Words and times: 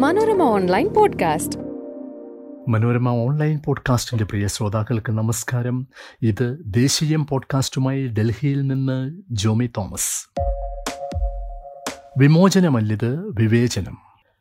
Manorama 0.00 0.42
online 0.42 0.88
podcast. 0.88 1.58
Manorama 2.68 3.08
online 3.08 3.60
പോഡ്കാസ്റ്റിന്റെ 3.66 4.24
പ്രിയ 4.24 4.46
ശ്രോതാക്കൾക്ക് 4.46 5.12
നമസ്കാരം. 5.12 5.86
ഇത് 6.22 6.58
ദേശീയം 6.66 7.26
പോഡ്കാസ്റ്റുമായി 7.26 8.06
ഡൽഹിയിൽ 8.06 8.66
നിന്ന് 8.66 9.22
ജോമി 9.30 9.70
തോമസ്. 9.76 10.40
വിമോചനമല്ലിത് 12.18 13.28
വിവേചനം. 13.28 13.98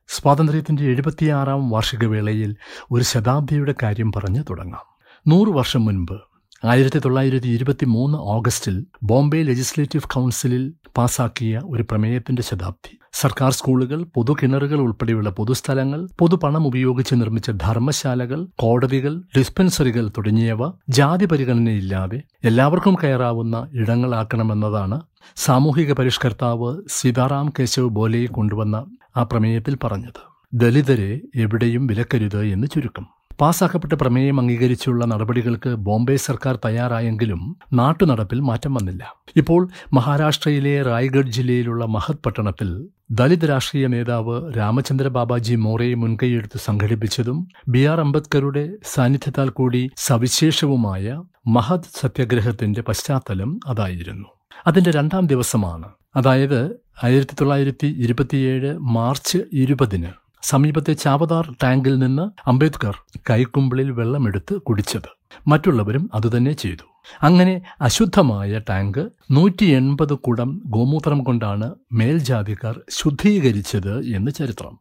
സ്വാതന്ത്ര്യത്തിന്റെ 0.07 0.84
എഴുപത്തിയാറാം 0.84 1.70
വാർഷികവേളയിൽ 1.70 2.55
ഒരു 2.91 3.04
ശതാബ്ദിയുടെ 3.04 3.76
കാര്യം 3.84 4.12
പറഞ്ഞു 4.12 4.44
തുടങ്ങാം. 4.50 5.14
നൂറു 5.28 5.50
വർഷം 5.50 5.86
മുൻപ് 5.86 6.20
ആയിരത്തി 6.66 7.00
തൊള്ളായിരത്തി 7.00 7.48
ഇരുപത്തി 7.48 7.86
മൂന്ന് 7.86 8.18
ഓഗസ്റ്റിൽ 8.18 8.86
ബോംബെ 9.04 9.44
ലെജിസ്ലേറ്റീവ് 9.44 10.14
കൗൺസിലിൽ 10.14 10.73
പാസാക്കിയ 10.98 11.62
ഒരു 11.66 11.84
പ്രമേയത്തിന്റെ 11.84 12.41
ശതാബ്ദി. 12.41 13.00
സർക്കാർ 13.21 13.51
സ്കൂളുകൾ 13.51 14.04
പൊതുകിണറുകൾ 14.15 14.79
ഉൾപ്പെടെയുള്ള 14.79 15.29
പൊതുസ്ഥലങ്ങൾ 15.29 16.10
പൊതുപണം 16.19 16.68
ഉപയോഗിച്ച് 16.68 17.15
നിർമ്മിച്ച 17.15 17.51
ധർമ്മശാലകൾ 17.51 18.47
കോടതികൾ 18.55 19.23
ഡിസ്പെൻസറികൾ 19.37 20.10
തുടങ്ങിയവ 20.10 20.71
ജാതി 20.89 21.25
പരിഗണനയില്ലാതെ 21.25 22.21
എല്ലാവർക്കും 22.43 22.97
കയറാവുന്ന 23.04 23.69
ഇടങ്ങളാക്കണമെന്നതാണ് 23.74 25.01
സാമൂഹിക 25.36 25.93
പരിഷ്കർത്താവ് 25.93 26.82
സീതാറാം 26.89 27.54
കേശവ് 27.60 27.89
ബോലെ 27.89 28.25
കൊണ്ടുവന്ന 28.25 28.77
ആ 29.18 29.24
പ്രമേയത്തിൽ 29.24 29.77
പറഞ്ഞത്. 29.83 30.21
ദലിതരെ 30.54 31.21
എവിടെയും 31.36 31.88
വിലക്കരുത് 31.88 32.45
എന്ന് 32.45 32.67
ചുരുക്കം. 32.67 33.19
പാസാക്കപ്പെട്ട 33.42 33.94
പ്രമേയം 33.94 34.39
അംഗീകരിച്ചുള്ള 34.39 35.06
നടപടികൾക്ക് 35.06 35.70
ബോംബെ 35.70 36.16
സർക്കാർ 36.16 36.59
തയ്യാറായെങ്കിലും 36.66 37.58
നാട്ടുനടപ്പിൽ 37.73 38.39
മാറ്റം 38.39 38.73
വന്നില്ല. 38.73 39.16
ഇപ്പോൾ 39.38 39.70
മഹാരാഷ്ട്രയിലെ 39.94 40.81
റായ്ഗഡ് 40.81 41.28
ജില്ലയിലുള്ള 41.28 41.86
മഹത് 41.86 42.17
പട്ടണത്തിൽ 42.25 42.88
ദലിത് 43.11 43.50
രാഷ്ട്രീയ 43.50 43.88
നേതാവ് 43.88 44.58
രാമചന്ദ്ര 44.58 45.08
ബാബാജി 45.08 45.56
മോറയെ 45.56 45.94
മുൻകൈയെടുത്ത് 45.94 46.59
സംഘടിപ്പിച്ചതും 46.59 47.47
ബി 47.67 47.86
ആർ 47.86 48.00
അംബേദ്കറുടെ 48.00 48.69
സാന്നിധ്യത്താൽ 48.94 49.50
കൂടി 49.50 49.91
സവിശേഷവുമായ 49.97 51.23
മഹത് 51.47 51.89
സത്യഗ്രഹത്തിന്റെ 52.00 52.81
പശ്ചാത്തലം 52.81 53.59
അതായിരുന്നു. 53.67 54.25
അതിന്റെ 54.67 54.91
രണ്ടാം 54.91 55.28
ദിവസമാണ്. 55.28 55.89
അതായത് 56.16 56.75
ആയിരത്തി 57.03 57.35
തൊള്ളായിരത്തി 57.41 57.88
ഇരുപത്തിയേഴ് 57.88 58.78
മാർച്ച് 58.78 59.38
ഇരുപതിന് 59.53 60.28
സമീപത്തെ 60.41 60.93
ചാവതാർ 60.93 61.55
ടാങ്കിൽ 61.63 61.99
നിന്ന് 61.99 62.49
അംബേദ്കർ 62.49 62.97
കൈക്കുമ്പിളിൽ 63.29 63.91
വെള്ളമെടുത്ത് 63.91 64.61
കുടിച്ചത്. 64.61 65.09
മറ്റുള്ളവരും 65.47 66.09
അതുതന്നെ 66.13 66.51
ചെയ്തു. 66.51 66.83
അങ്ങനെ 67.21 67.61
അശുദ്ധമായ 67.81 68.61
ടാങ്ക് 68.69 69.09
നൂറ്റി 69.31 69.65
എൺപത് 69.65 70.13
കുടം 70.13 70.61
ഗോമൂത്രം 70.65 71.23
കൊണ്ടാണ് 71.23 71.75
മേൽജാതിക്കാർ 71.91 72.81
ശുദ്ധീകരിച്ചത് 72.89 74.05
എന്ന് 74.05 74.31
ചരിത്രം. 74.31 74.79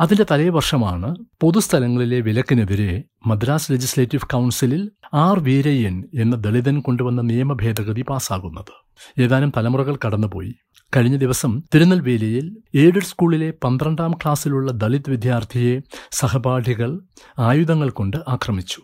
അതിന്റെ 0.00 0.26
തലേ 0.30 0.48
വർഷമാണ് 0.48 1.16
പൊതുസ്ഥലങ്ങളിലെ 1.40 2.20
വിലക്കിനെതിരെ 2.20 3.04
മദ്രാസ് 3.26 3.72
ലെജിസ്ലേറ്റീവ് 3.72 4.26
കൗൺസിലിൽ 4.32 4.90
ആർ 5.14 5.38
വീരയ്യൻ 5.40 6.04
എന്ന 6.14 6.36
ദളിതൻ 6.36 6.80
കൊണ്ടുവന്ന 6.80 7.22
നിയമ 7.22 7.52
ഭേദഗതി 7.52 8.04
പാസ്സാകുന്നത് 8.10 8.87
ഏതാനും 9.18 9.52
തലമുറകൾ 9.56 9.98
കടന്നുപോയി. 10.06 10.54
കഴിഞ്ഞ 10.96 11.16
ദിവസം 11.16 11.62
തിരുനെൽവേലിയിൽ 11.74 12.56
എയ്ഡഡ് 12.74 13.02
സ്കൂളിലെ 13.02 13.52
പന്ത്രണ്ടാം 13.64 14.12
ക്ലാസ്സിലുള്ള 14.12 14.72
ദളിത് 14.72 15.10
വിദ്യാർത്ഥിയെ 15.10 15.80
സഹപാഠികൾ 16.10 17.00
ആയുധങ്ങൾ 17.38 17.90
കൊണ്ട് 17.90 18.16
ആക്രമിച്ചു. 18.28 18.82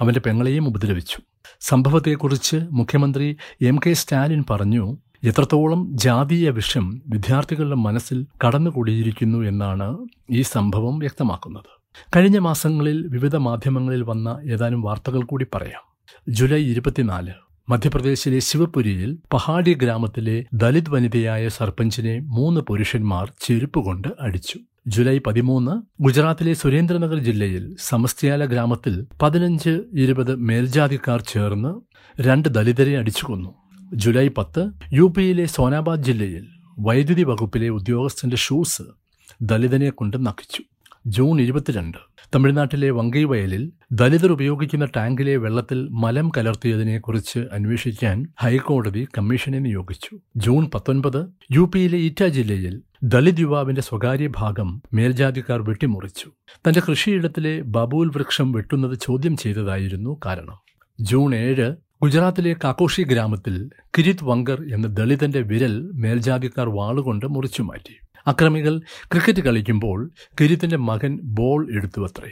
അവന്റെ 0.00 0.20
പെങ്ങളെയും 0.20 0.68
ഉപദ്രവിച്ചു. 0.68 1.18
സംഭവത്തെക്കുറിച്ച് 1.60 2.56
മുഖ്യമന്ത്രി 2.70 3.36
എം 3.62 3.80
കെ 3.86 3.92
സ്റ്റാലിൻ 3.92 4.44
പറഞ്ഞു 4.50 4.98
എത്രത്തോളം 5.24 5.90
ജാതീയ 5.90 6.50
വിഷം 6.50 7.02
വിദ്യാർത്ഥികളുടെ 7.08 7.74
മനസ്സിൽ 7.74 8.26
കടന്നുകൂടിയിരിക്കുന്നു 8.46 9.38
എന്നാണ് 9.38 9.98
ഈ 10.30 10.42
സംഭവം 10.42 10.98
വ്യക്തമാക്കുന്നത്. 10.98 11.76
കഴിഞ്ഞ 12.16 12.38
മാസങ്ങളിൽ 12.38 13.06
വിവിധ 13.06 13.36
മാധ്യമങ്ങളിൽ 13.36 14.02
വന്ന 14.02 14.38
ഏതാനും 14.44 14.82
വാർത്തകൾ 14.82 15.22
കൂടി 15.22 15.46
പറയാം. 15.54 15.96
ജൂലൈ 16.28 16.62
ഇരുപത്തിനാല് 16.64 17.32
മധ്യപ്രദേശിലെ 17.68 18.40
ശിവപുരിയിൽ 18.48 19.10
പഹാഡി 19.34 19.72
ഗ്രാമത്തിലെ 19.82 20.34
ദലിത് 20.62 20.90
വനിതയായ 20.90 21.44
സർപഞ്ചിനെ 21.56 22.12
മൂന്ന് 22.36 22.60
പുരുഷന്മാർ 22.60 23.24
ചെരുപ്പുകൊണ്ട് 23.44 24.08
അടിച്ചു. 24.26 24.58
ജൂലൈ 24.86 25.14
പതിമൂന്ന് 25.18 25.74
ഗുജറാത്തിലെ 26.00 26.52
സുരേന്ദ്രനഗർ 26.60 27.18
ജില്ലയിൽ 27.28 27.64
സമസ്തിയാല 27.88 28.44
ഗ്രാമത്തിൽ 28.44 28.94
പതിനഞ്ച് 29.22 29.72
ഇരുപത് 30.02 30.32
മേൽജാതിക്കാർ 30.50 31.20
ചേർന്ന് 31.32 31.72
രണ്ട് 32.16 32.48
ദലിതരെ 32.48 32.94
അടിച്ചു 33.00 33.26
കൊന്നു 33.26 33.50
ജൂലൈ 34.04 34.26
പത്ത് 34.38 34.62
യു 34.92 35.08
പിയിലെ 35.16 35.46
സോനാബാദ് 35.56 36.06
ജില്ലയിൽ 36.10 36.46
വൈദ്യുതി 36.78 37.24
വകുപ്പിലെ 37.32 37.68
ഉദ്യോഗസ്ഥന്റെ 37.78 38.36
ഷൂസ് 38.36 38.86
ദലിതനെ 39.42 39.90
കൊണ്ട് 39.90 40.16
നക്കിച്ചു. 40.26 40.62
ജൂൺ 41.06 41.40
ഇരുപത്തിരണ്ട്. 41.40 41.98
തമിഴ്നാട്ടിലെ 42.34 42.90
വങ്കൈവയലിൽ 42.90 43.72
ദലിതർ 43.92 44.32
ഉപയോഗിക്കുന്ന 44.32 44.84
ടാങ്കിലെ 44.96 45.36
വെള്ളത്തിൽ 45.36 45.88
മലം 45.88 46.32
കലർത്തിയതിനെക്കുറിച്ച് 46.36 47.38
അന്വേഷിക്കാൻ 47.52 48.26
ഹൈക്കോടതി 48.40 49.06
കമ്മീഷനെ 49.18 49.58
നിയോഗിച്ചു. 49.58 50.20
ജൂൺ 50.36 50.70
പത്തൊൻപത് 50.74 51.26
യു 51.52 51.70
പിയിലെ 51.74 51.98
ഈറ്റ 51.98 52.24
ജില്ലയിൽ 52.24 52.82
ദലിത് 53.02 53.40
യുവാവിന്റെ 53.40 53.82
സ്വകാര്യ 53.82 54.28
ഭാഗം 54.36 54.82
മേൽജാതിക്കാർ 54.92 55.62
വെട്ടിമുറിച്ചു. 55.62 56.30
തന്റെ 56.68 56.82
കൃഷിയിടത്തിലെ 56.88 57.62
ബബൂൽ 57.62 58.08
വൃക്ഷം 58.08 58.52
വെട്ടുന്നത് 58.52 58.98
ചോദ്യം 58.98 59.36
ചെയ്തതായിരുന്നു 59.36 60.20
കാരണം. 60.26 60.58
ജൂൺ 61.00 61.34
ഏഴ് 61.34 61.76
ഗുജറാത്തിലെ 62.06 62.56
കാക്കോഷി 62.64 63.02
ഗ്രാമത്തിൽ 63.02 63.70
കിരിത് 63.98 64.24
വങ്കർ 64.24 64.62
എന്ന 64.74 64.86
ദളിതന്റെ 64.86 65.40
വിരൽ 65.40 65.90
മേൽജാതിക്കാർ 65.94 66.68
വാളുകൊണ്ട് 66.68 67.26
മുറിച്ചു 67.26 67.62
മാറ്റി. 67.62 67.96
അക്രമികൾ 68.26 68.78
ക്രിക്കറ്റ് 69.12 69.40
കളിക്കുമ്പോൾ 69.40 70.10
കിരിത്തിന്റെ 70.40 70.76
മകൻ 70.76 71.20
ബോൾ 71.22 71.62
എടുത്തു 71.62 71.76
എടുത്തുവത്രേ. 71.76 72.30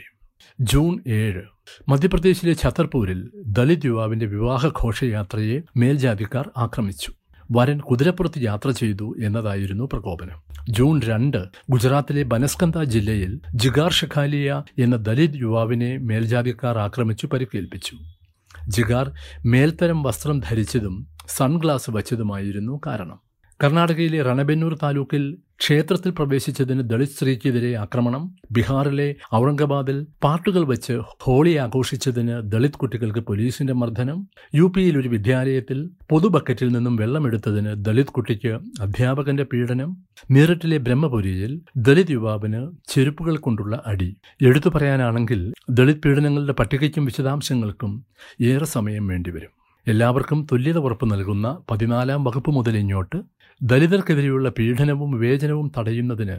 ജൂൺ 0.59 0.99
ഏഴ് 1.07 1.41
മധ്യപ്രദേശിലെ 1.89 2.53
ഛത്തർപൂരിൽ 2.53 3.29
ദളിത് 3.47 3.85
യുവാവിന്റെ 3.85 4.25
വിവാഹഘോഷയാത്രയെ 4.25 5.61
മേൽജാതിക്കാർ 5.77 6.49
ആക്രമിച്ചു. 6.57 7.13
വരൻ 7.51 7.77
കുതിരപ്പുറത്ത് 7.79 8.41
യാത്ര 8.41 8.69
ചെയ്തു 8.69 9.15
എന്നതായിരുന്നു 9.23 9.83
പ്രകോപനം. 9.83 10.41
ജൂൺ 10.69 11.01
രണ്ട് 11.01 11.45
ഗുജറാത്തിലെ 11.69 12.23
ബനസ്കന്ത 12.23 12.83
ജില്ലയിൽ 12.83 13.39
ജിഗാർ 13.55 13.91
ഷഖാലിയ 13.91 14.63
എന്ന 14.79 14.95
ദലിത് 14.95 15.35
യുവാവിനെ 15.35 15.97
മേൽജാതിക്കാർ 15.97 16.77
ആക്രമിച്ചു 16.77 17.27
പരിക്കേൽപ്പിച്ചു. 17.27 18.14
ജിഗാർ 18.67 19.11
മേൽത്തരം 19.45 20.03
വസ്ത്രം 20.03 20.39
ധരിച്ചതും 20.39 21.07
സൺഗ്ലാസ് 21.27 21.89
വച്ചതുമായിരുന്നു 21.89 22.81
കാരണം. 22.87 23.19
കർണാടകയിലെ 23.59 24.19
രണബെന്നൂർ 24.23 24.73
താലൂക്കിൽ 24.81 25.23
ക്ഷേത്രത്തിൽ 25.59 26.11
പ്രവേശിച്ചതിന് 26.11 26.83
ദളിത് 26.89 27.11
സ്ത്രീക്കെതിരെ 27.11 27.69
ആക്രമണം 27.83 28.23
ബീഹാറിലെ 28.51 29.05
ഔറംഗാബാദിൽ 29.35 29.97
പാട്ടുകൾ 30.23 30.63
വെച്ച് 30.71 30.95
ഹോളി 31.23 31.53
ആഘോഷിച്ചതിന് 31.55 32.35
ദളിത് 32.53 32.77
കുട്ടികൾക്ക് 32.77 33.21
പോലീസിന്റെ 33.29 33.73
മർദ്ദനം 33.73 34.17
യു 34.53 34.67
പിയിൽ 34.75 34.95
ഒരു 34.97 35.09
വിദ്യാലയത്തിൽ 35.15 35.79
പൊതു 36.09 36.29
ബക്കറ്റിൽ 36.35 36.69
നിന്നും 36.75 36.95
വെള്ളമെടുത്തതിന് 36.95 37.73
ദളിത് 37.87 38.13
കുട്ടിക്ക് 38.17 38.53
അധ്യാപകന്റെ 38.81 39.43
പീഡനം 39.53 39.91
മീററ്റിലെ 40.29 40.79
ബ്രഹ്മപുരിയിൽ 40.87 41.53
ദളിത് 41.87 42.11
യുവാവിന് 42.11 42.61
ചെരുപ്പുകൾ 42.87 43.37
കൊണ്ടുള്ള 43.37 43.75
അടി. 43.85 44.09
എടുത്തു 44.41 44.69
പറയാനാണെങ്കിൽ 44.69 45.41
ദളിത് 45.71 46.01
പീഡനങ്ങളുടെ 46.03 46.53
പട്ടികയ്ക്കും 46.53 47.05
വിശദാംശങ്ങൾക്കും 47.05 47.93
ഏറെ 48.43 48.65
സമയം 48.75 49.07
വേണ്ടിവരും. 49.07 49.51
എല്ലാവർക്കും 49.87 50.39
തുല്യത 50.51 50.77
ഉറപ്പ് 50.77 51.05
നൽകുന്ന 51.11 51.47
പതിനാലാം 51.71 52.23
വകുപ്പ് 52.23 52.51
മുതൽ 52.51 52.75
ഇങ്ങോട്ട് 52.77 53.17
ദലിതർക്കെതിരെയുള്ള 53.61 54.49
പീഡനവും 54.49 55.11
വിവേചനവും 55.11 55.71
തടയുന്നതിന് 55.77 56.35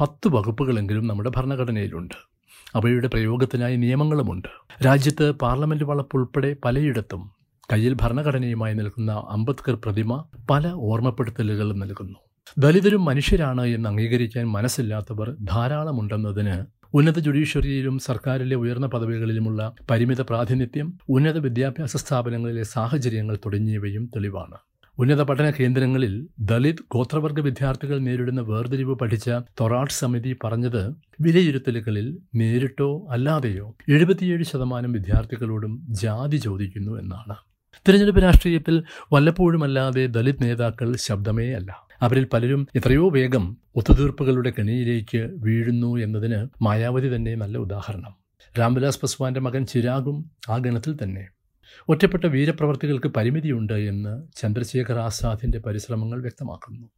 പത്ത് 0.00 0.28
വകുപ്പുകളെങ്കിലും 0.28 1.06
നമ്മുടെ 1.06 1.30
ഭരണഘടനയിലുണ്ട്. 1.36 2.14
അവയുടെ 2.74 3.08
പ്രയോഗത്തിനായി 3.08 3.76
നിയമങ്ങളുമുണ്ട്. 3.76 4.48
രാജ്യത്ത് 4.86 5.32
പാർലമെന്റ് 5.32 5.84
വളപ്പുൾപ്പെടെ 5.84 6.56
പലയിടത്തും 6.64 7.22
കയ്യിൽ 7.72 7.96
ഭരണഘടനയുമായി 8.02 8.74
നിൽക്കുന്ന 8.74 9.12
അംബേദ്കർ 9.28 9.74
പ്രതിമ 9.74 10.24
പല 10.50 10.72
ഓർമ്മപ്പെടുത്തലുകൾ 10.90 11.72
നൽകുന്നു. 11.72 12.18
ദലിതരും 12.58 13.04
മനുഷ്യരാണ് 13.04 13.66
എന്ന് 13.66 13.88
അംഗീകരിക്കാൻ 13.88 14.46
മനസ്സില്ലാത്തവർ 14.48 15.30
ധാരാളമുണ്ടെന്നതിന് 15.52 16.56
ഉന്നത 16.94 17.18
ജുഡീഷ്യറിയിലും 17.18 17.98
സർക്കാരിലെ 17.98 18.56
ഉയർന്ന 18.56 18.86
പദവികളിലുമുള്ള 18.86 19.72
പരിമിത 19.90 20.20
പ്രാതിനിധ്യം 20.20 20.98
ഉന്നത 21.08 21.38
വിദ്യാഭ്യാസ 21.38 21.96
സ്ഥാപനങ്ങളിലെ 21.96 22.62
സാഹചര്യങ്ങൾ 22.62 23.36
തുടങ്ങിയവയും 23.36 24.10
തെളിവാണ്. 24.16 24.58
ഉന്നത 24.98 25.22
പഠന 25.22 25.50
കേന്ദ്രങ്ങളിൽ 25.50 26.28
ദളിത് 26.38 26.76
ഗോത്രവർഗ 26.92 27.40
വിദ്യാർത്ഥികൾ 27.40 27.98
നേരിടുന്ന 27.98 28.40
വേർതിരിവ് 28.40 28.94
പഠിച്ച 28.94 29.30
തൊറാട്ട് 29.60 29.92
സമിതി 29.92 30.36
പറഞ്ഞത് 30.44 30.92
വിലയിരുത്തലുകളിൽ 31.20 32.18
നേരിട്ടോ 32.34 33.06
അല്ലാതെയോ 33.10 33.76
എഴുപത്തിയേഴ് 33.88 34.44
ശതമാനം 34.44 34.92
വിദ്യാർത്ഥികളോടും 34.92 35.86
ജാതി 35.90 36.36
ചോദിക്കുന്നു 36.36 37.00
എന്നാണ്. 37.00 37.36
തിരഞ്ഞെടുപ്പ് 37.88 38.22
രാഷ്ട്രീയത്തിൽ 38.22 38.82
വല്ലപ്പോഴുമല്ലാതെ 39.12 40.06
ദളിത് 40.06 40.42
നേതാക്കൾ 40.42 40.96
ശബ്ദമേ 40.96 41.52
അല്ല. 41.52 41.88
അവരിൽ 42.02 42.24
പലരും 42.24 42.68
എത്രയോ 42.76 43.10
വേഗം 43.10 43.56
ഒത്തുതീർപ്പുകളുടെ 43.76 44.52
കെണിയിലേക്ക് 44.58 45.30
വീഴുന്നു 45.32 45.96
എന്നതിന് 45.96 46.46
മായാവതി 46.62 47.16
തന്നെ 47.16 47.34
നല്ല 47.34 47.58
ഉദാഹരണം. 47.58 48.14
രാംവിലാസ് 48.58 49.00
പസ്വാന്റെ 49.00 49.40
മകൻ 49.40 49.66
ചിരാഗും 49.66 50.30
ആ 50.48 50.56
ഗണത്തിൽ 50.56 50.96
തന്നെ. 51.02 51.28
ഒറ്റപ്പെട്ട 51.88 52.26
വീരപ്രവർത്തികൾക്ക് 52.26 53.06
പരിമിതിയുണ്ട് 53.06 53.72
എന്ന് 53.72 54.22
ചന്ദ്രശേഖർ 54.36 54.98
ആസാദിന്റെ 54.98 55.58
പരിശ്രമങ്ങൾ 55.58 56.20
വ്യക്തമാക്കുന്നു. 56.20 56.88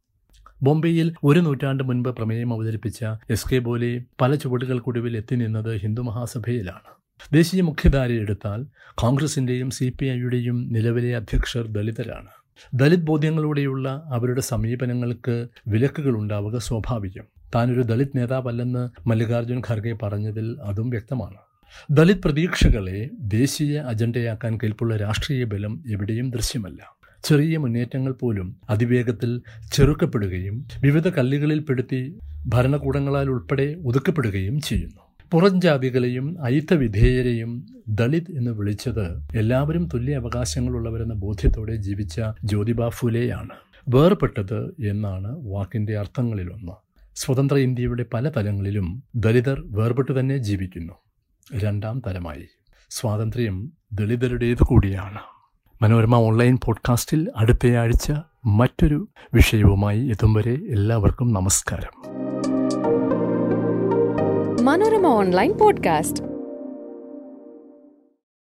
ബോംബെയിൽ 0.63 1.13
ഒരു 1.23 1.39
നൂറ്റാണ്ട് 1.39 1.83
മുൻപ് 1.83 2.09
പ്രമേയം 2.09 2.53
അവതരിപ്പിച്ച 2.53 3.05
എസ് 3.29 3.49
കെ 3.49 3.57
ബോലെ 3.57 4.03
പല 4.21 4.35
ചുവടുകൾക്കൊടുവിൽ 4.35 5.17
എത്തി 5.17 5.35
നിന്നത് 5.35 5.77
ഹിന്ദു 5.77 6.01
മഹാസഭയിലാണ്. 6.01 6.89
ദേശീയ 7.33 7.61
മുഖ്യധാര 7.61 8.11
എടുത്താൽ 8.11 8.65
കോൺഗ്രസിന്റെയും 8.95 9.69
സി 9.69 9.93
പി 9.99 10.05
ഐയുടെയും 10.05 10.73
നിലവിലെ 10.73 11.15
അധ്യക്ഷർ 11.15 11.67
ദളിതരാണ്. 11.67 12.27
ദളിത് 12.73 12.99
ബോധ്യങ്ങളോടെയുള്ള 12.99 14.03
അവരുടെ 14.05 14.41
സമീപനങ്ങൾക്ക് 14.41 15.47
വിലക്കുകൾ 15.67 16.15
ഉണ്ടാവുക 16.15 16.57
സ്വാഭാവികം. 16.57 17.23
താനൊരു 17.55 17.81
ദളിത് 17.81 18.13
നേതാവല്ലെന്ന് 18.15 19.09
മല്ലികാർജുൻ 19.09 19.61
ഖർഗെ 19.69 19.93
പറഞ്ഞതിൽ 19.93 20.57
അതും 20.63 20.89
വ്യക്തമാണ്. 20.89 21.37
ദളിത് 21.91 22.17
പ്രതീക്ഷകളെ 22.17 23.09
ദേശീയ 23.19 23.77
അജണ്ടയാക്കാൻ 23.79 24.57
കെൽപ്പുള്ള 24.57 24.97
രാഷ്ട്രീയ 24.97 25.43
ബലം 25.43 25.83
എവിടെയും 25.89 26.29
ദൃശ്യമല്ല. 26.29 26.97
ചെറിയ 27.23 27.57
മുന്നേറ്റങ്ങൾ 27.57 28.11
പോലും 28.11 28.55
അതിവേഗത്തിൽ 28.69 29.41
ചെറുക്കപ്പെടുകയും 29.73 30.67
വിവിധ 30.81 31.07
കല്ലുകളിൽ 31.09 31.59
പെടുത്തി 31.59 32.19
ഭരണകൂടങ്ങളാൽ 32.47 33.29
ഉൾപ്പെടെ 33.29 33.75
ഒതുക്കപ്പെടുകയും 33.85 34.61
ചെയ്യുന്നു. 34.61 35.01
പുറം 35.31 35.61
ജാതികളെയും 35.61 36.43
അയിത്തവിധേയരെയും 36.43 37.65
ദളിത് 37.89 38.31
എന്ന് 38.31 38.51
വിളിച്ചത് 38.51 39.37
എല്ലാവരും 39.37 39.89
തുല്യ 39.93 40.15
അവകാശങ്ങളുള്ളവരെന്ന 40.15 41.13
ബോധ്യത്തോടെ 41.13 41.75
ജീവിച്ച 41.75 42.21
ജ്യോതിബ 42.45 42.87
ഫുലെയാണ് 42.87 43.55
വേർപെട്ടത് 43.89 44.75
എന്നാണ് 44.79 45.37
വാക്കിന്റെ 45.39 45.97
അർത്ഥങ്ങളിലൊന്ന്. 45.97 46.71
സ്വതന്ത്ര 47.15 47.55
ഇന്ത്യയുടെ 47.55 48.05
പല 48.13 48.29
തലങ്ങളിലും 48.29 49.03
ദളിതർ 49.15 49.63
വേർപെട്ടു 49.65 50.19
തന്നെ 50.19 50.37
ജീവിക്കുന്നു. 50.37 50.93
രണ്ടാം 51.59 52.01
തരമായി. 52.07 52.47
സ്വാതന്ത്ര്യം 52.89 53.71
ദളിതരുടേത് 53.93 54.63
കൂടിയാണ്. 54.63 55.19
മനോരമ 55.81 56.15
ഓൺലൈൻ 56.15 56.57
പോഡ്കാസ്റ്റിൽ 56.65 57.31
അടുത്തയാഴ്ച 57.35 58.13
മറ്റൊരു 58.45 59.07
വിഷയവുമായി 59.33 60.07
എത്തും 60.07 60.33
വരെ 60.33 60.53
എല്ലാവർക്കും 60.53 61.33
നമസ്കാരം. 61.33 62.01
Manorama 64.65 65.07
online 65.07 65.53
podcast 65.57 66.30